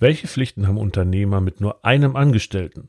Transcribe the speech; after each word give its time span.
Welche 0.00 0.28
Pflichten 0.28 0.68
haben 0.68 0.78
Unternehmer 0.78 1.40
mit 1.40 1.60
nur 1.60 1.84
einem 1.84 2.14
Angestellten? 2.14 2.88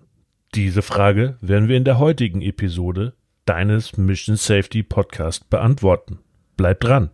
Diese 0.53 0.83
Frage 0.83 1.37
werden 1.41 1.67
wir 1.67 1.75
in 1.75 1.83
der 1.83 1.97
heutigen 1.97 2.39
Episode 2.43 3.13
deines 3.45 3.97
Mission 3.97 4.35
Safety 4.35 4.83
Podcast 4.83 5.49
beantworten. 5.49 6.19
Bleib 6.55 6.81
dran! 6.81 7.09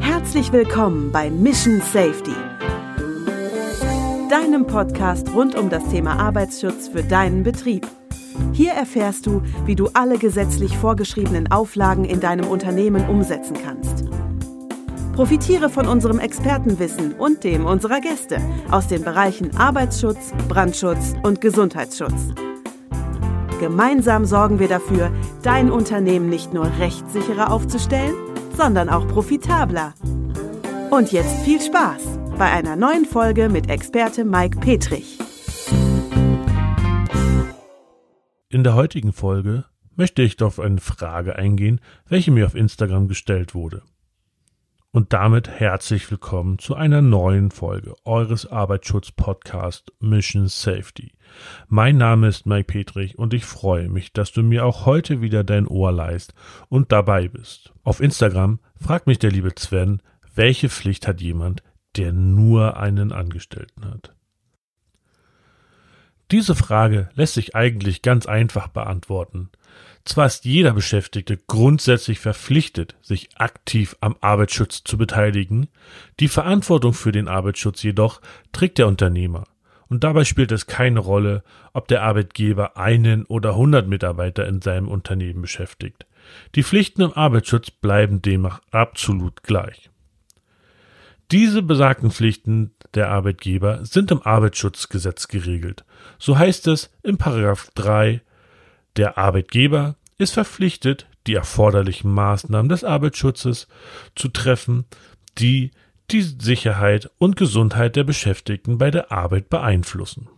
Herzlich 0.00 0.50
willkommen 0.50 1.12
bei 1.12 1.28
Mission 1.28 1.82
Safety, 1.82 2.32
deinem 4.30 4.66
Podcast 4.66 5.34
rund 5.34 5.56
um 5.56 5.68
das 5.68 5.86
Thema 5.90 6.18
Arbeitsschutz 6.18 6.88
für 6.88 7.02
deinen 7.02 7.42
Betrieb. 7.42 7.86
Hier 8.54 8.72
erfährst 8.72 9.26
du, 9.26 9.42
wie 9.66 9.74
du 9.74 9.88
alle 9.92 10.16
gesetzlich 10.16 10.74
vorgeschriebenen 10.74 11.52
Auflagen 11.52 12.06
in 12.06 12.20
deinem 12.20 12.46
Unternehmen 12.46 13.06
umsetzen 13.10 13.58
kannst. 13.62 14.06
Profitiere 15.18 15.68
von 15.68 15.88
unserem 15.88 16.20
Expertenwissen 16.20 17.14
und 17.14 17.42
dem 17.42 17.66
unserer 17.66 18.00
Gäste 18.00 18.40
aus 18.70 18.86
den 18.86 19.02
Bereichen 19.02 19.56
Arbeitsschutz, 19.56 20.32
Brandschutz 20.48 21.14
und 21.24 21.40
Gesundheitsschutz. 21.40 22.32
Gemeinsam 23.58 24.26
sorgen 24.26 24.60
wir 24.60 24.68
dafür, 24.68 25.10
dein 25.42 25.72
Unternehmen 25.72 26.28
nicht 26.28 26.54
nur 26.54 26.70
rechtssicherer 26.78 27.50
aufzustellen, 27.50 28.14
sondern 28.56 28.88
auch 28.88 29.08
profitabler. 29.08 29.92
Und 30.92 31.10
jetzt 31.10 31.42
viel 31.42 31.60
Spaß 31.60 32.20
bei 32.38 32.52
einer 32.52 32.76
neuen 32.76 33.04
Folge 33.04 33.48
mit 33.48 33.68
Experte 33.68 34.24
Mike 34.24 34.60
Petrich. 34.60 35.18
In 38.50 38.62
der 38.62 38.76
heutigen 38.76 39.12
Folge 39.12 39.64
möchte 39.96 40.22
ich 40.22 40.40
auf 40.40 40.60
eine 40.60 40.78
Frage 40.78 41.34
eingehen, 41.34 41.80
welche 42.06 42.30
mir 42.30 42.46
auf 42.46 42.54
Instagram 42.54 43.08
gestellt 43.08 43.56
wurde. 43.56 43.82
Und 44.90 45.12
damit 45.12 45.48
herzlich 45.48 46.10
willkommen 46.10 46.58
zu 46.58 46.74
einer 46.74 47.02
neuen 47.02 47.50
Folge 47.50 47.94
eures 48.06 48.46
Arbeitsschutz-Podcast 48.46 49.92
Mission 50.00 50.48
Safety. 50.48 51.12
Mein 51.68 51.98
Name 51.98 52.28
ist 52.28 52.46
Mike 52.46 52.72
Petrich 52.72 53.18
und 53.18 53.34
ich 53.34 53.44
freue 53.44 53.90
mich, 53.90 54.14
dass 54.14 54.32
du 54.32 54.42
mir 54.42 54.64
auch 54.64 54.86
heute 54.86 55.20
wieder 55.20 55.44
dein 55.44 55.66
Ohr 55.66 55.92
leist 55.92 56.32
und 56.70 56.90
dabei 56.90 57.28
bist. 57.28 57.74
Auf 57.84 58.00
Instagram 58.00 58.60
fragt 58.80 59.06
mich 59.06 59.18
der 59.18 59.30
liebe 59.30 59.52
Sven, 59.58 60.00
welche 60.34 60.70
Pflicht 60.70 61.06
hat 61.06 61.20
jemand, 61.20 61.62
der 61.98 62.14
nur 62.14 62.78
einen 62.78 63.12
Angestellten 63.12 63.84
hat? 63.84 64.14
Diese 66.30 66.54
Frage 66.54 67.10
lässt 67.12 67.34
sich 67.34 67.54
eigentlich 67.54 68.00
ganz 68.00 68.24
einfach 68.24 68.68
beantworten. 68.68 69.50
Zwar 70.08 70.24
ist 70.24 70.46
jeder 70.46 70.72
Beschäftigte 70.72 71.36
grundsätzlich 71.36 72.18
verpflichtet, 72.18 72.96
sich 73.02 73.28
aktiv 73.36 73.94
am 74.00 74.16
Arbeitsschutz 74.22 74.82
zu 74.82 74.96
beteiligen, 74.96 75.68
die 76.18 76.28
Verantwortung 76.28 76.94
für 76.94 77.12
den 77.12 77.28
Arbeitsschutz 77.28 77.82
jedoch 77.82 78.22
trägt 78.50 78.78
der 78.78 78.86
Unternehmer. 78.86 79.44
Und 79.90 80.04
dabei 80.04 80.24
spielt 80.24 80.50
es 80.50 80.66
keine 80.66 81.00
Rolle, 81.00 81.44
ob 81.74 81.88
der 81.88 82.04
Arbeitgeber 82.04 82.78
einen 82.78 83.26
oder 83.26 83.54
hundert 83.54 83.86
Mitarbeiter 83.86 84.48
in 84.48 84.62
seinem 84.62 84.88
Unternehmen 84.88 85.42
beschäftigt. 85.42 86.06
Die 86.54 86.62
Pflichten 86.62 87.02
im 87.02 87.12
Arbeitsschutz 87.12 87.70
bleiben 87.70 88.22
demnach 88.22 88.62
absolut 88.70 89.42
gleich. 89.42 89.90
Diese 91.32 91.60
besagten 91.60 92.10
Pflichten 92.10 92.70
der 92.94 93.10
Arbeitgeber 93.10 93.84
sind 93.84 94.10
im 94.10 94.22
Arbeitsschutzgesetz 94.22 95.28
geregelt. 95.28 95.84
So 96.18 96.38
heißt 96.38 96.66
es 96.68 96.96
im 97.02 97.18
Paragraph 97.18 97.68
3 97.74 98.22
der 98.96 99.18
Arbeitgeber 99.18 99.96
ist 100.18 100.34
verpflichtet, 100.34 101.06
die 101.26 101.34
erforderlichen 101.34 102.12
Maßnahmen 102.12 102.68
des 102.68 102.84
Arbeitsschutzes 102.84 103.68
zu 104.14 104.28
treffen, 104.28 104.84
die 105.38 105.70
die 106.10 106.22
Sicherheit 106.22 107.10
und 107.18 107.36
Gesundheit 107.36 107.96
der 107.96 108.04
Beschäftigten 108.04 108.78
bei 108.78 108.90
der 108.90 109.12
Arbeit 109.12 109.50
beeinflussen. 109.50 110.28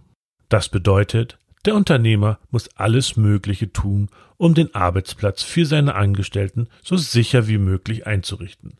Das 0.49 0.69
bedeutet, 0.69 1.39
der 1.65 1.75
Unternehmer 1.75 2.39
muss 2.51 2.75
alles 2.77 3.17
Mögliche 3.17 3.73
tun, 3.73 4.09
um 4.37 4.55
den 4.55 4.75
Arbeitsplatz 4.75 5.43
für 5.43 5.67
seine 5.67 5.95
Angestellten 5.95 6.69
so 6.83 6.97
sicher 6.97 7.47
wie 7.47 7.59
möglich 7.59 8.07
einzurichten. 8.07 8.79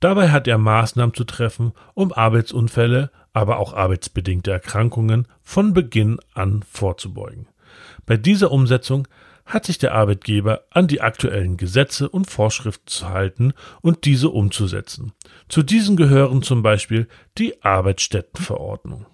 Dabei 0.00 0.30
hat 0.30 0.48
er 0.48 0.58
Maßnahmen 0.58 1.14
zu 1.14 1.24
treffen, 1.24 1.72
um 1.94 2.12
Arbeitsunfälle, 2.12 3.10
aber 3.34 3.58
auch 3.58 3.74
arbeitsbedingte 3.74 4.50
Erkrankungen 4.50 5.28
von 5.42 5.74
Beginn 5.74 6.18
an 6.34 6.64
vorzubeugen. 6.68 7.46
Bei 8.12 8.18
dieser 8.18 8.52
Umsetzung 8.52 9.08
hat 9.46 9.64
sich 9.64 9.78
der 9.78 9.94
Arbeitgeber 9.94 10.64
an 10.68 10.86
die 10.86 11.00
aktuellen 11.00 11.56
Gesetze 11.56 12.10
und 12.10 12.30
Vorschriften 12.30 12.86
zu 12.86 13.08
halten 13.08 13.54
und 13.80 14.04
diese 14.04 14.28
umzusetzen. 14.28 15.12
Zu 15.48 15.62
diesen 15.62 15.96
gehören 15.96 16.42
zum 16.42 16.62
Beispiel 16.62 17.08
die 17.38 17.62
Arbeitsstättenverordnung. 17.64 19.06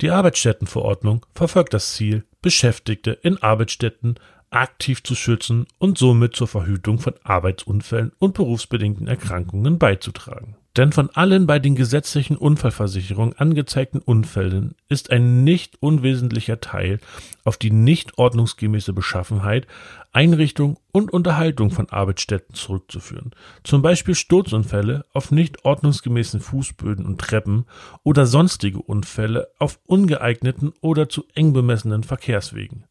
Die 0.00 0.10
Arbeitsstättenverordnung 0.10 1.26
verfolgt 1.34 1.74
das 1.74 1.94
Ziel, 1.94 2.26
Beschäftigte 2.42 3.10
in 3.10 3.42
Arbeitsstätten 3.42 4.20
aktiv 4.50 5.02
zu 5.02 5.16
schützen 5.16 5.66
und 5.78 5.98
somit 5.98 6.36
zur 6.36 6.46
Verhütung 6.46 7.00
von 7.00 7.14
Arbeitsunfällen 7.24 8.12
und 8.20 8.34
berufsbedingten 8.34 9.08
Erkrankungen 9.08 9.80
beizutragen. 9.80 10.56
Denn 10.76 10.90
von 10.90 11.08
allen 11.10 11.46
bei 11.46 11.60
den 11.60 11.76
gesetzlichen 11.76 12.36
Unfallversicherungen 12.36 13.38
angezeigten 13.38 14.00
Unfällen 14.00 14.74
ist 14.88 15.10
ein 15.12 15.44
nicht 15.44 15.80
unwesentlicher 15.80 16.60
Teil 16.60 16.98
auf 17.44 17.56
die 17.56 17.70
nicht 17.70 18.18
ordnungsgemäße 18.18 18.92
Beschaffenheit, 18.92 19.68
Einrichtung 20.12 20.78
und 20.90 21.12
Unterhaltung 21.12 21.70
von 21.70 21.90
Arbeitsstätten 21.90 22.56
zurückzuführen. 22.56 23.30
Zum 23.62 23.82
Beispiel 23.82 24.16
Sturzunfälle 24.16 25.04
auf 25.12 25.30
nicht 25.30 25.64
ordnungsgemäßen 25.64 26.40
Fußböden 26.40 27.06
und 27.06 27.20
Treppen 27.20 27.66
oder 28.02 28.26
sonstige 28.26 28.82
Unfälle 28.82 29.50
auf 29.60 29.78
ungeeigneten 29.86 30.72
oder 30.80 31.08
zu 31.08 31.24
eng 31.34 31.52
bemessenen 31.52 32.02
Verkehrswegen. 32.02 32.84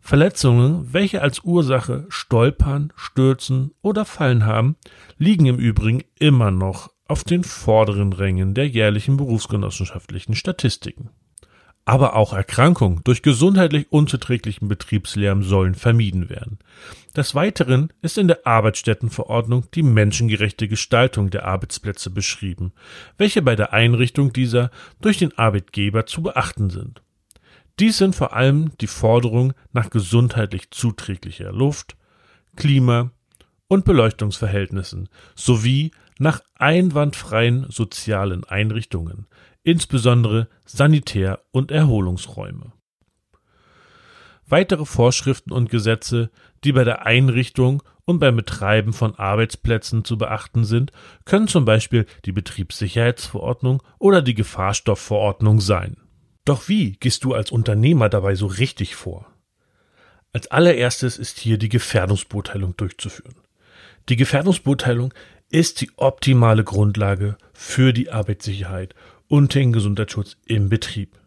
Verletzungen, 0.00 0.92
welche 0.92 1.20
als 1.20 1.40
Ursache 1.40 2.06
Stolpern, 2.08 2.92
Stürzen 2.96 3.72
oder 3.82 4.06
Fallen 4.06 4.46
haben, 4.46 4.76
liegen 5.18 5.44
im 5.44 5.56
Übrigen 5.56 6.04
immer 6.18 6.50
noch 6.50 6.90
auf 7.08 7.24
den 7.24 7.42
vorderen 7.42 8.12
Rängen 8.12 8.54
der 8.54 8.68
jährlichen 8.68 9.16
berufsgenossenschaftlichen 9.16 10.34
Statistiken. 10.34 11.10
Aber 11.86 12.14
auch 12.14 12.34
Erkrankungen 12.34 13.00
durch 13.04 13.22
gesundheitlich 13.22 13.86
unzuträglichen 13.90 14.68
Betriebslärm 14.68 15.42
sollen 15.42 15.74
vermieden 15.74 16.28
werden. 16.28 16.58
Des 17.16 17.34
Weiteren 17.34 17.90
ist 18.02 18.18
in 18.18 18.28
der 18.28 18.46
Arbeitsstättenverordnung 18.46 19.64
die 19.74 19.82
menschengerechte 19.82 20.68
Gestaltung 20.68 21.30
der 21.30 21.46
Arbeitsplätze 21.46 22.10
beschrieben, 22.10 22.72
welche 23.16 23.40
bei 23.40 23.56
der 23.56 23.72
Einrichtung 23.72 24.34
dieser 24.34 24.70
durch 25.00 25.16
den 25.16 25.36
Arbeitgeber 25.38 26.04
zu 26.04 26.22
beachten 26.22 26.68
sind. 26.68 27.02
Dies 27.78 27.96
sind 27.96 28.14
vor 28.14 28.34
allem 28.34 28.72
die 28.82 28.86
Forderungen 28.86 29.54
nach 29.72 29.88
gesundheitlich 29.88 30.70
zuträglicher 30.70 31.52
Luft, 31.52 31.96
Klima 32.54 33.12
und 33.68 33.84
Beleuchtungsverhältnissen 33.84 35.08
sowie 35.34 35.92
nach 36.18 36.42
einwandfreien 36.54 37.66
sozialen 37.70 38.44
Einrichtungen, 38.44 39.26
insbesondere 39.62 40.48
Sanitär- 40.64 41.40
und 41.50 41.70
Erholungsräume. 41.70 42.72
Weitere 44.46 44.84
Vorschriften 44.84 45.52
und 45.52 45.70
Gesetze, 45.70 46.30
die 46.64 46.72
bei 46.72 46.84
der 46.84 47.04
Einrichtung 47.04 47.82
und 48.04 48.18
beim 48.18 48.36
Betreiben 48.36 48.94
von 48.94 49.14
Arbeitsplätzen 49.14 50.04
zu 50.04 50.16
beachten 50.16 50.64
sind, 50.64 50.92
können 51.26 51.48
zum 51.48 51.66
Beispiel 51.66 52.06
die 52.24 52.32
Betriebssicherheitsverordnung 52.32 53.82
oder 53.98 54.22
die 54.22 54.34
Gefahrstoffverordnung 54.34 55.60
sein. 55.60 55.98
Doch 56.46 56.68
wie 56.68 56.92
gehst 56.92 57.24
du 57.24 57.34
als 57.34 57.50
Unternehmer 57.50 58.08
dabei 58.08 58.34
so 58.34 58.46
richtig 58.46 58.96
vor? 58.96 59.26
Als 60.32 60.50
allererstes 60.50 61.18
ist 61.18 61.38
hier 61.38 61.58
die 61.58 61.68
Gefährdungsbeurteilung 61.68 62.74
durchzuführen. 62.78 63.34
Die 64.08 64.16
Gefährdungsbeurteilung 64.16 65.12
ist 65.50 65.80
die 65.80 65.90
optimale 65.96 66.64
Grundlage 66.64 67.36
für 67.52 67.92
die 67.92 68.10
Arbeitssicherheit 68.10 68.94
und 69.28 69.54
den 69.54 69.72
Gesundheitsschutz 69.72 70.36
im 70.46 70.68
Betrieb. 70.68 71.18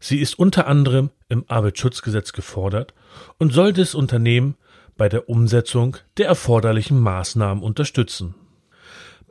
Sie 0.00 0.18
ist 0.18 0.38
unter 0.38 0.66
anderem 0.66 1.10
im 1.28 1.44
Arbeitsschutzgesetz 1.48 2.32
gefordert 2.32 2.94
und 3.38 3.52
soll 3.52 3.72
das 3.72 3.94
Unternehmen 3.94 4.56
bei 4.96 5.08
der 5.08 5.28
Umsetzung 5.28 5.96
der 6.16 6.26
erforderlichen 6.26 6.98
Maßnahmen 6.98 7.62
unterstützen. 7.62 8.34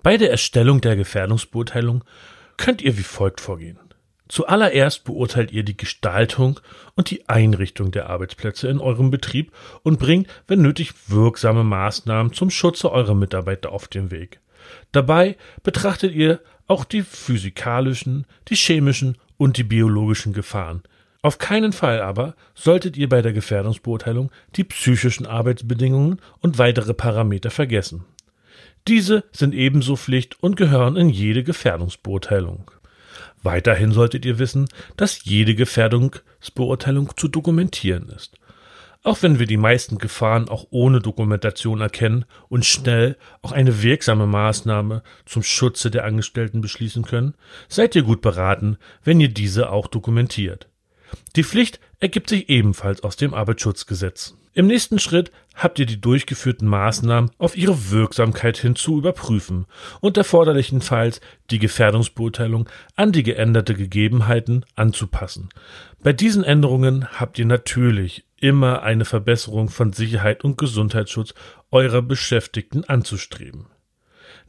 Bei 0.03 0.18
der 0.18 0.31
Erstellung 0.31 0.81
der 0.81 0.95
Gefährdungsbeurteilung 0.95 2.03
könnt 2.57 2.81
ihr 2.81 2.97
wie 2.97 3.03
folgt 3.03 3.41
vorgehen. 3.41 3.79
Zuallererst 4.31 5.04
beurteilt 5.04 5.51
ihr 5.51 5.63
die 5.63 5.75
Gestaltung 5.75 6.62
und 6.95 7.12
die 7.12 7.28
Einrichtung 7.28 7.92
der 7.92 8.10
Arbeitsplätze 8.10 8.69
in 8.69 8.80
eurem 8.80 9.12
Betrieb 9.12 9.51
und 9.83 10.00
bringt, 10.00 10.30
wenn 10.48 10.62
nötig, 10.62 10.94
wirksame 11.07 11.66
Maßnahmen 11.66 12.31
zum 12.31 12.50
Schutze 12.50 12.94
eurer 12.94 13.13
Mitarbeiter 13.13 13.74
auf 13.74 13.89
den 13.89 14.10
Weg. 14.10 14.39
Dabei 14.94 15.36
betrachtet 15.63 16.13
ihr 16.13 16.39
auch 16.68 16.86
die 16.86 17.01
physikalischen, 17.01 18.25
die 18.48 18.56
chemischen 18.56 19.18
und 19.36 19.57
die 19.57 19.66
biologischen 19.66 20.31
Gefahren. 20.31 20.81
Auf 21.22 21.38
keinen 21.38 21.74
Fall 21.74 22.00
aber 22.00 22.36
solltet 22.56 22.95
ihr 22.95 23.10
bei 23.10 23.22
der 23.22 23.33
Gefährdungsbeurteilung 23.33 24.31
die 24.56 24.63
psychischen 24.63 25.25
Arbeitsbedingungen 25.25 26.22
und 26.39 26.57
weitere 26.57 26.94
Parameter 26.94 27.51
vergessen. 27.51 28.06
Diese 28.88 29.25
sind 29.33 29.54
ebenso 29.54 29.98
Pflicht 29.98 30.42
und 30.42 30.56
gehören 30.56 30.95
in 30.95 31.10
jede 31.10 31.44
Gefährdungsbeurteilung. 31.44 32.72
Weiterhin 33.43 33.91
solltet 33.91 34.25
ihr 34.25 34.39
wissen, 34.39 34.67
dass 34.97 35.23
jede 35.25 35.55
Gefährdungsbeurteilung 35.55 37.11
zu 37.17 37.27
dokumentieren 37.27 38.09
ist. 38.09 38.38
Auch 39.03 39.23
wenn 39.23 39.39
wir 39.39 39.47
die 39.47 39.57
meisten 39.57 39.97
Gefahren 39.97 40.47
auch 40.47 40.67
ohne 40.69 40.99
Dokumentation 40.99 41.81
erkennen 41.81 42.25
und 42.49 42.65
schnell 42.65 43.17
auch 43.41 43.51
eine 43.51 43.81
wirksame 43.81 44.27
Maßnahme 44.27 45.01
zum 45.25 45.41
Schutze 45.41 45.89
der 45.89 46.05
Angestellten 46.05 46.61
beschließen 46.61 47.03
können, 47.03 47.33
seid 47.67 47.95
ihr 47.95 48.03
gut 48.03 48.21
beraten, 48.21 48.77
wenn 49.03 49.19
ihr 49.19 49.29
diese 49.29 49.71
auch 49.71 49.87
dokumentiert. 49.87 50.67
Die 51.35 51.44
Pflicht 51.44 51.79
ergibt 51.99 52.29
sich 52.29 52.47
ebenfalls 52.49 53.01
aus 53.03 53.15
dem 53.15 53.33
Arbeitsschutzgesetz. 53.33 54.35
Im 54.53 54.68
nächsten 54.68 55.00
Schritt 55.00 55.31
habt 55.56 55.80
ihr 55.80 55.86
die 55.86 56.01
durchgeführten 56.01 56.68
Maßnahmen 56.68 57.31
auf 57.38 57.56
ihre 57.56 57.89
Wirksamkeit 57.89 58.57
hin 58.57 58.75
zu 58.75 58.98
überprüfen 58.98 59.65
und 60.01 60.18
erforderlichenfalls 60.18 61.21
die 61.50 61.59
Gefährdungsbeurteilung 61.59 62.68
an 62.98 63.13
die 63.13 63.24
geänderte 63.24 63.75
Gegebenheiten 63.75 64.65
anzupassen. 64.75 65.50
Bei 66.03 66.12
diesen 66.12 66.44
Änderungen 66.44 67.07
habt 67.18 67.39
ihr 67.39 67.45
natürlich 67.45 68.25
immer 68.36 68.83
eine 68.83 69.06
Verbesserung 69.06 69.69
von 69.69 69.94
Sicherheit 69.94 70.44
und 70.44 70.57
Gesundheitsschutz 70.57 71.33
eurer 71.69 72.01
Beschäftigten 72.01 72.83
anzustreben. 72.83 73.68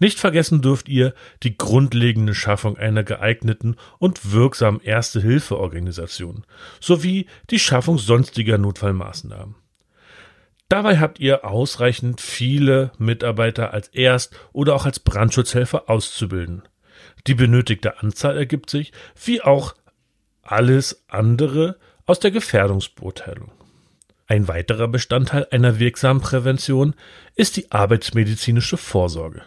Nicht 0.00 0.19
vergessen 0.19 0.62
dürft 0.62 0.88
ihr 0.88 1.14
die 1.44 1.56
grundlegende 1.56 2.34
Schaffung 2.34 2.76
einer 2.76 3.05
geeigneten 3.05 3.76
und 3.98 4.32
wirksamen 4.32 4.81
Erste-Hilfe-Organisation 4.81 6.44
sowie 6.81 7.26
die 7.50 7.60
Schaffung 7.60 7.98
sonstiger 7.98 8.58
Notfallmaßnahmen. 8.58 9.61
Dabei 10.72 11.00
habt 11.00 11.20
ihr 11.20 11.44
ausreichend 11.44 12.22
viele 12.22 12.92
Mitarbeiter 12.96 13.74
als 13.74 13.88
Erst- 13.88 14.34
oder 14.54 14.74
auch 14.74 14.86
als 14.86 15.00
Brandschutzhelfer 15.00 15.90
auszubilden. 15.90 16.62
Die 17.26 17.34
benötigte 17.34 18.00
Anzahl 18.00 18.38
ergibt 18.38 18.70
sich, 18.70 18.90
wie 19.22 19.42
auch 19.42 19.74
alles 20.40 21.04
andere, 21.08 21.76
aus 22.06 22.20
der 22.20 22.30
Gefährdungsbeurteilung. 22.30 23.52
Ein 24.26 24.48
weiterer 24.48 24.88
Bestandteil 24.88 25.46
einer 25.50 25.78
wirksamen 25.78 26.22
Prävention 26.22 26.94
ist 27.34 27.58
die 27.58 27.70
arbeitsmedizinische 27.70 28.78
Vorsorge. 28.78 29.42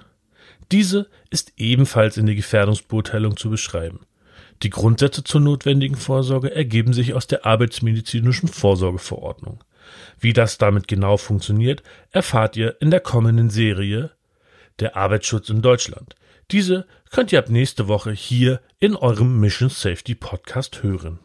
Diese 0.72 1.10
ist 1.32 1.54
ebenfalls 1.58 2.18
in 2.18 2.28
die 2.28 2.36
Gefährdungsbeurteilung 2.36 3.36
zu 3.36 3.50
beschreiben. 3.50 4.02
Die 4.62 4.70
Grundsätze 4.70 5.24
zur 5.24 5.42
notwendigen 5.42 5.96
Vorsorge 5.96 6.54
ergeben 6.54 6.94
sich 6.94 7.16
aus 7.16 7.26
der 7.26 7.48
arbeitsmedizinischen 7.48 8.48
Vorsorgeverordnung. 8.48 9.64
Wie 10.20 10.34
das 10.34 10.58
damit 10.58 10.88
genau 10.88 11.18
funktioniert, 11.18 11.84
erfahrt 12.12 12.58
ihr 12.58 12.82
in 12.82 12.92
der 12.92 13.00
kommenden 13.00 13.50
Serie 13.50 14.12
Der 14.80 14.96
Arbeitsschutz 14.96 15.50
in 15.50 15.62
Deutschland. 15.62 16.16
Diese 16.52 16.86
könnt 17.12 17.32
ihr 17.32 17.40
ab 17.40 17.50
nächste 17.50 17.88
Woche 17.88 18.12
hier 18.12 18.62
in 18.80 18.96
eurem 18.96 19.40
Mission 19.40 19.70
Safety 19.70 20.16
Podcast 20.16 20.84
hören. 20.84 21.20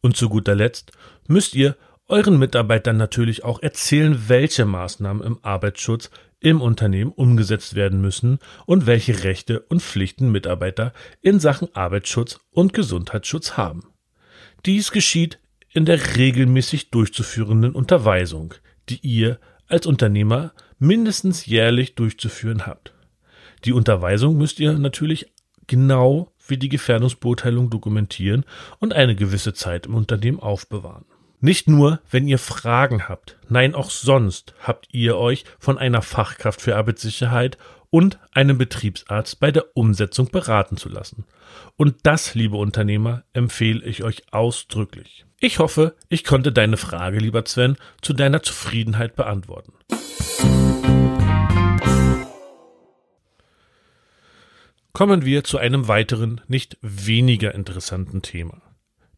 Und 0.00 0.16
zu 0.16 0.28
guter 0.28 0.54
Letzt 0.54 0.92
müsst 1.26 1.54
ihr 1.54 1.76
euren 2.08 2.38
Mitarbeitern 2.38 2.96
natürlich 2.96 3.44
auch 3.44 3.62
erzählen, 3.62 4.28
welche 4.28 4.64
Maßnahmen 4.64 5.22
im 5.22 5.38
Arbeitsschutz 5.42 6.10
im 6.40 6.60
Unternehmen 6.60 7.12
umgesetzt 7.12 7.74
werden 7.74 8.00
müssen 8.00 8.38
und 8.66 8.86
welche 8.86 9.24
Rechte 9.24 9.60
und 9.60 9.82
Pflichten 9.82 10.32
Mitarbeiter 10.32 10.92
in 11.20 11.38
Sachen 11.38 11.74
Arbeitsschutz 11.74 12.40
und 12.50 12.72
Gesundheitsschutz 12.72 13.56
haben. 13.56 13.92
Dies 14.66 14.90
geschieht 14.90 15.38
in 15.72 15.84
der 15.84 16.16
regelmäßig 16.16 16.90
durchzuführenden 16.90 17.72
Unterweisung, 17.72 18.54
die 18.88 18.98
ihr 19.02 19.38
als 19.68 19.86
Unternehmer 19.86 20.52
mindestens 20.78 21.46
jährlich 21.46 21.94
durchzuführen 21.94 22.66
habt. 22.66 22.92
Die 23.64 23.72
Unterweisung 23.72 24.36
müsst 24.36 24.58
ihr 24.58 24.72
natürlich 24.72 25.32
genau 25.66 26.32
wie 26.48 26.56
die 26.56 26.68
Gefährdungsbeurteilung 26.68 27.70
dokumentieren 27.70 28.44
und 28.80 28.92
eine 28.92 29.14
gewisse 29.14 29.54
Zeit 29.54 29.86
im 29.86 29.94
Unternehmen 29.94 30.40
aufbewahren. 30.40 31.04
Nicht 31.40 31.68
nur, 31.68 32.00
wenn 32.10 32.26
ihr 32.26 32.38
Fragen 32.38 33.08
habt, 33.08 33.38
nein, 33.48 33.74
auch 33.74 33.90
sonst 33.90 34.54
habt 34.60 34.88
ihr 34.92 35.16
euch 35.16 35.44
von 35.58 35.78
einer 35.78 36.02
Fachkraft 36.02 36.60
für 36.60 36.76
Arbeitssicherheit 36.76 37.56
und 37.90 38.18
einem 38.32 38.56
Betriebsarzt 38.56 39.40
bei 39.40 39.50
der 39.50 39.76
Umsetzung 39.76 40.28
beraten 40.30 40.76
zu 40.76 40.88
lassen. 40.88 41.24
Und 41.76 41.96
das, 42.04 42.34
liebe 42.34 42.56
Unternehmer, 42.56 43.24
empfehle 43.32 43.84
ich 43.84 44.04
euch 44.04 44.32
ausdrücklich. 44.32 45.26
Ich 45.40 45.58
hoffe, 45.58 45.96
ich 46.08 46.24
konnte 46.24 46.52
deine 46.52 46.76
Frage, 46.76 47.18
lieber 47.18 47.44
Sven, 47.46 47.76
zu 48.00 48.12
deiner 48.12 48.42
Zufriedenheit 48.42 49.16
beantworten. 49.16 49.72
Kommen 54.92 55.24
wir 55.24 55.44
zu 55.44 55.58
einem 55.58 55.88
weiteren, 55.88 56.40
nicht 56.46 56.76
weniger 56.82 57.54
interessanten 57.54 58.22
Thema. 58.22 58.60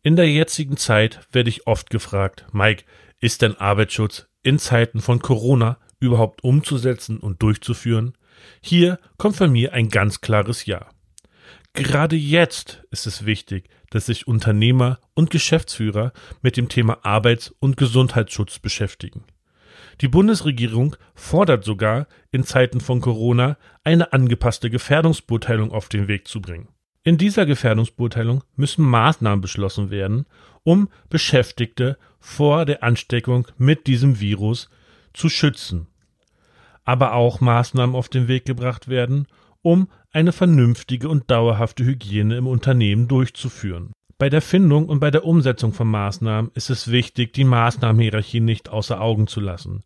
In 0.02 0.16
der 0.16 0.30
jetzigen 0.30 0.76
Zeit 0.76 1.20
werde 1.32 1.48
ich 1.48 1.66
oft 1.66 1.90
gefragt, 1.90 2.46
Mike, 2.52 2.84
ist 3.20 3.42
denn 3.42 3.56
Arbeitsschutz 3.56 4.26
in 4.42 4.58
Zeiten 4.58 5.00
von 5.00 5.20
Corona 5.20 5.78
überhaupt 5.98 6.44
umzusetzen 6.44 7.18
und 7.18 7.42
durchzuführen? 7.42 8.14
Hier 8.60 8.98
kommt 9.18 9.36
von 9.36 9.50
mir 9.50 9.72
ein 9.72 9.88
ganz 9.88 10.20
klares 10.20 10.66
Ja. 10.66 10.88
Gerade 11.74 12.16
jetzt 12.16 12.84
ist 12.90 13.06
es 13.06 13.24
wichtig, 13.24 13.70
dass 13.90 14.06
sich 14.06 14.26
Unternehmer 14.26 14.98
und 15.14 15.30
Geschäftsführer 15.30 16.12
mit 16.42 16.56
dem 16.56 16.68
Thema 16.68 17.04
Arbeits- 17.04 17.54
und 17.60 17.76
Gesundheitsschutz 17.76 18.58
beschäftigen. 18.58 19.24
Die 20.00 20.08
Bundesregierung 20.08 20.96
fordert 21.14 21.64
sogar, 21.64 22.06
in 22.30 22.44
Zeiten 22.44 22.80
von 22.80 23.00
Corona 23.00 23.56
eine 23.84 24.12
angepasste 24.12 24.70
Gefährdungsbeurteilung 24.70 25.72
auf 25.72 25.88
den 25.88 26.08
Weg 26.08 26.28
zu 26.28 26.40
bringen. 26.40 26.68
In 27.04 27.18
dieser 27.18 27.46
Gefährdungsbeurteilung 27.46 28.44
müssen 28.54 28.84
Maßnahmen 28.84 29.40
beschlossen 29.40 29.90
werden, 29.90 30.26
um 30.62 30.88
Beschäftigte 31.08 31.98
vor 32.20 32.64
der 32.64 32.82
Ansteckung 32.82 33.48
mit 33.58 33.86
diesem 33.86 34.20
Virus 34.20 34.70
zu 35.12 35.28
schützen. 35.28 35.88
Aber 36.84 37.14
auch 37.14 37.40
Maßnahmen 37.40 37.94
auf 37.94 38.08
den 38.08 38.28
Weg 38.28 38.44
gebracht 38.44 38.88
werden, 38.88 39.26
um 39.62 39.88
eine 40.10 40.32
vernünftige 40.32 41.08
und 41.08 41.30
dauerhafte 41.30 41.84
Hygiene 41.84 42.36
im 42.36 42.46
Unternehmen 42.46 43.08
durchzuführen. 43.08 43.92
Bei 44.18 44.28
der 44.28 44.42
Findung 44.42 44.86
und 44.88 45.00
bei 45.00 45.10
der 45.10 45.24
Umsetzung 45.24 45.72
von 45.72 45.88
Maßnahmen 45.88 46.50
ist 46.54 46.70
es 46.70 46.90
wichtig, 46.90 47.32
die 47.32 47.44
Maßnahmenhierarchie 47.44 48.40
nicht 48.40 48.68
außer 48.68 49.00
Augen 49.00 49.26
zu 49.26 49.40
lassen. 49.40 49.82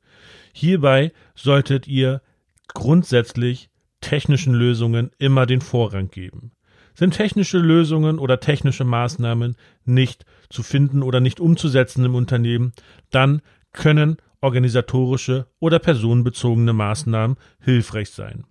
Hierbei 0.53 1.13
solltet 1.35 1.87
ihr 1.87 2.21
grundsätzlich 2.69 3.71
technischen 4.01 4.55
Lösungen 4.55 5.11
immer 5.19 5.47
den 5.47 5.61
Vorrang 5.61 6.11
geben. 6.11 6.53
Sind 6.95 7.15
technische 7.15 7.59
Lösungen 7.59 8.19
oder 8.19 8.41
technische 8.41 8.85
Maßnahmen 8.85 9.57
nicht 9.85 10.25
zu 10.49 10.63
finden 10.63 11.03
oder 11.03 11.21
nicht 11.21 11.41
umzusetzen 11.41 12.05
im 12.05 12.15
Unternehmen, 12.15 12.73
dann 13.11 13.43
können 13.73 14.17
organisatorische 14.41 15.47
oder 15.59 15.79
personenbezogene 15.79 16.73
Maßnahmen 16.73 17.37
hilfreich 17.61 18.11
sein. 18.11 18.45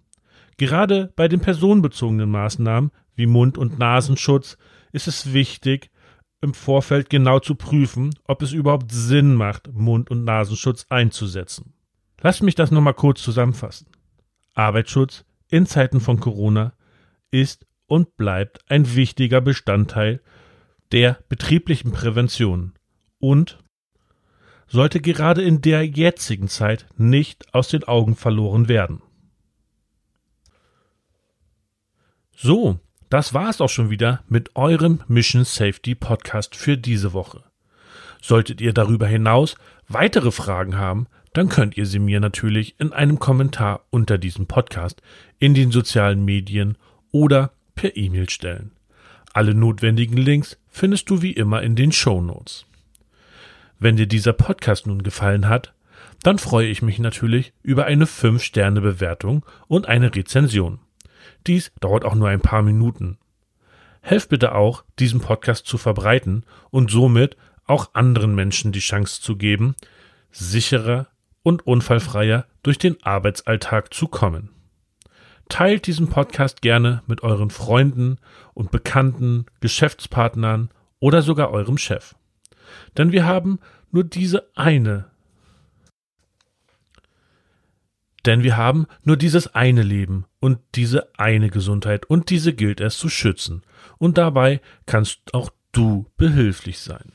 Gerade 0.58 1.12
bei 1.15 1.27
den 1.27 1.42
personenbezogenen 1.42 2.30
Maßnahmen 2.30 2.92
wie 3.15 3.25
Mund- 3.25 3.58
und 3.58 3.80
Nasenschutz 3.80 4.58
ist 4.92 5.08
es 5.08 5.34
wichtig, 5.34 5.89
im 6.42 6.54
Vorfeld 6.54 7.10
genau 7.10 7.39
zu 7.39 7.56
prüfen, 7.56 8.12
ob 8.25 8.42
es 8.42 8.51
überhaupt 8.51 8.92
Sinn 8.92 9.36
macht, 9.36 9.74
Mund- 9.74 10.12
und 10.12 10.24
Nasenschutz 10.24 10.86
einzusetzen. 10.89 11.74
Lasst 12.22 12.44
mich 12.44 12.56
das 12.56 12.72
nochmal 12.72 12.94
kurz 12.94 13.22
zusammenfassen. 13.22 13.88
Arbeitsschutz 14.54 15.25
in 15.50 15.65
Zeiten 15.65 16.00
von 16.00 16.20
Corona 16.20 16.74
ist 17.32 17.65
und 17.88 18.15
bleibt 18.15 18.60
ein 18.70 18.96
wichtiger 18.96 19.42
Bestandteil 19.42 20.22
der 20.92 21.20
betrieblichen 21.30 21.92
Prävention 21.92 22.74
und 23.20 23.60
sollte 24.67 25.00
gerade 25.01 25.41
in 25.41 25.62
der 25.62 25.86
jetzigen 25.86 26.48
Zeit 26.48 26.86
nicht 26.98 27.53
aus 27.53 27.69
den 27.69 27.84
Augen 27.84 28.15
verloren 28.15 28.67
werden. 28.67 29.01
So, 32.36 32.79
das 33.10 33.34
war 33.34 33.50
es 33.50 33.62
auch 33.62 33.69
schon 33.69 33.89
wieder 33.89 34.24
mit 34.27 34.55
eurem 34.55 35.01
Mission 35.07 35.45
Safety 35.45 35.95
Podcast 35.95 36.55
für 36.55 36.77
diese 36.77 37.13
Woche. 37.13 37.43
Solltet 38.22 38.60
ihr 38.60 38.74
darüber 38.74 39.07
hinaus 39.07 39.55
weitere 39.88 40.31
Fragen 40.31 40.77
haben, 40.77 41.07
dann 41.34 41.50
könnt 41.50 41.77
ihr 41.77 41.86
sie 41.86 42.00
mir 42.00 42.19
natürlich 42.19 42.79
in 42.79 42.93
einem 42.93 43.19
Kommentar 43.19 43.86
unter 43.89 44.17
diesem 44.17 44.48
Podcast 44.48 45.01
in 45.38 45.53
den 45.53 45.72
sozialen 45.72 46.25
Medien 46.25 46.77
oder 47.12 47.51
per 47.75 47.95
E-Mail 47.95 48.29
stellen. 48.29 48.72
Alle 49.34 49.53
notwendigen 49.53 50.17
Links 50.17 50.57
findest 50.69 51.10
du 51.10 51.22
wie 51.22 51.34
immer 51.34 51.62
in 51.62 51.75
den 51.75 51.91
Show 51.91 52.22
Notes. 52.22 52.65
Wenn 53.79 53.98
dir 53.98 54.08
dieser 54.08 54.34
Podcast 54.34 54.88
nun 54.88 55.03
gefallen 55.03 55.48
hat, 55.50 55.74
dann 56.24 56.39
freue 56.39 56.67
ich 56.67 56.82
mich 56.82 57.00
natürlich 57.00 57.53
über 57.62 57.86
eine 57.86 58.05
5-Sterne-Bewertung 58.05 59.46
und 59.67 59.88
eine 59.88 60.15
Rezension. 60.15 60.79
Dies 61.46 61.72
dauert 61.79 62.05
auch 62.05 62.15
nur 62.15 62.29
ein 62.29 62.41
paar 62.41 62.62
Minuten. 62.62 63.17
Helft 64.01 64.29
bitte 64.29 64.53
auch, 64.55 64.84
diesen 65.00 65.20
Podcast 65.20 65.65
zu 65.65 65.77
verbreiten 65.77 66.46
und 66.70 66.91
somit 66.91 67.38
auch 67.65 67.89
anderen 67.94 68.36
Menschen 68.36 68.72
die 68.72 68.79
Chance 68.79 69.22
zu 69.22 69.36
geben, 69.36 69.75
sicherer 70.32 71.08
und 71.44 71.65
unfallfreier 71.65 72.46
durch 72.63 72.77
den 72.77 73.01
Arbeitsalltag 73.03 73.94
zu 73.94 74.08
kommen. 74.08 74.50
Teilt 75.50 75.86
diesen 75.86 76.10
Podcast 76.10 76.62
gerne 76.62 77.03
mit 77.08 77.22
euren 77.22 77.51
Freunden 77.51 78.17
und 78.53 78.72
Bekannten, 78.72 79.46
Geschäftspartnern 79.60 80.70
oder 81.00 81.22
sogar 81.22 81.51
eurem 81.51 81.77
Chef. 81.77 82.15
Denn 82.98 83.12
wir 83.12 83.25
haben 83.25 83.60
nur 83.91 84.03
diese 84.03 84.50
eine. 84.55 85.05
Denn 88.25 88.43
wir 88.43 88.57
haben 88.57 88.88
nur 89.03 89.17
dieses 89.17 89.53
eine 89.53 89.84
Leben 89.84 90.25
und 90.39 90.60
diese 90.74 91.10
eine 91.17 91.50
Gesundheit 91.50 92.07
und 92.07 92.29
diese 92.29 92.53
gilt 92.53 92.81
es 92.81 92.98
zu 92.98 93.10
schützen. 93.10 93.62
Und 94.00 94.17
dabei 94.17 94.62
kannst 94.88 95.34
auch 95.34 95.51
du 95.72 96.12
behilflich 96.17 96.79
sein. 96.79 97.12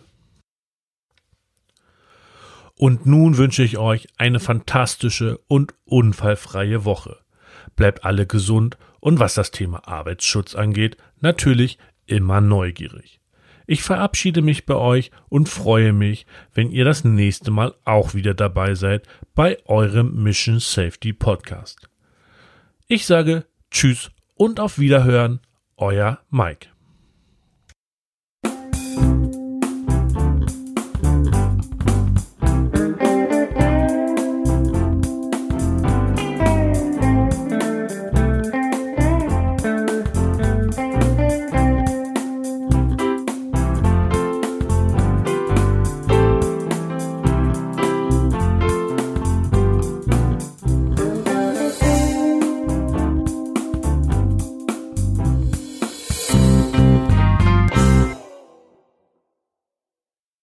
Und 2.77 3.05
nun 3.05 3.37
wünsche 3.37 3.63
ich 3.63 3.77
euch 3.77 4.09
eine 4.17 4.41
fantastische 4.41 5.39
und 5.49 5.75
unfallfreie 5.85 6.85
Woche. 6.85 7.19
Bleibt 7.77 8.05
alle 8.05 8.27
gesund 8.27 8.79
und 9.01 9.19
was 9.19 9.35
das 9.35 9.51
Thema 9.51 9.87
Arbeitsschutz 9.87 10.55
angeht, 10.55 10.97
natürlich 11.21 11.79
immer 12.07 12.41
neugierig. 12.41 13.20
Ich 13.73 13.85
verabschiede 13.85 14.43
mich 14.43 14.67
bei 14.67 14.75
euch 14.75 15.13
und 15.29 15.49
freue 15.49 15.93
mich, 15.93 16.27
wenn 16.53 16.73
ihr 16.73 16.85
das 16.85 17.05
nächste 17.05 17.53
Mal 17.53 17.73
auch 17.85 18.15
wieder 18.15 18.35
dabei 18.35 18.75
seid 18.75 19.07
bei 19.37 19.59
eurem 19.65 20.25
Mission 20.25 20.59
Safety 20.59 21.13
Podcast. 21.13 21.89
Ich 22.89 23.07
sage 23.07 23.47
Tschüss 23.71 24.11
und 24.35 24.59
auf 24.59 24.81
Wiederhören, 24.81 25.39
euer 25.77 26.19
Mike. 26.31 26.70